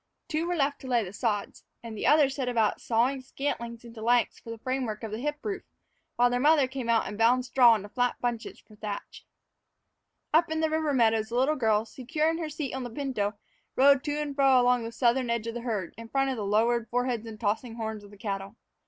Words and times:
Two 0.27 0.47
were 0.47 0.55
left 0.55 0.81
to 0.81 0.87
lay 0.87 1.03
the 1.03 1.13
sods, 1.13 1.63
and 1.83 1.95
the 1.95 2.07
other 2.07 2.27
set 2.27 2.49
about 2.49 2.81
sawing 2.81 3.21
scantlings 3.21 3.85
into 3.85 4.01
lengths 4.01 4.39
for 4.39 4.49
the 4.49 4.57
framework 4.57 5.03
of 5.03 5.11
the 5.11 5.19
hip 5.19 5.35
roof, 5.43 5.61
while 6.15 6.27
their 6.31 6.39
mother 6.39 6.67
came 6.67 6.89
out 6.89 7.05
and 7.05 7.19
bound 7.19 7.45
straw 7.45 7.75
into 7.75 7.87
flat 7.87 8.15
bunches 8.19 8.59
for 8.59 8.69
the 8.69 8.79
thatch. 8.81 9.27
Up 10.33 10.49
in 10.49 10.59
the 10.59 10.71
river 10.71 10.91
meadows, 10.91 11.29
the 11.29 11.35
little 11.37 11.55
girl, 11.55 11.85
secure 11.85 12.27
in 12.31 12.39
her 12.39 12.49
seat 12.49 12.73
on 12.73 12.81
the 12.81 12.89
pinto, 12.89 13.35
rode 13.75 14.03
to 14.05 14.13
and 14.17 14.33
fro 14.35 14.59
along 14.59 14.83
the 14.83 14.91
southern 14.91 15.29
edge 15.29 15.45
of 15.45 15.53
the 15.53 15.61
herd, 15.61 15.93
in 15.99 16.09
front 16.09 16.31
of 16.31 16.35
the 16.35 16.45
lowered 16.47 16.89
foreheads 16.89 17.27
and 17.27 17.39
tossing 17.39 17.75
horns 17.75 18.03
of 18.03 18.09
the 18.09 18.17
cattle. 18.17 18.55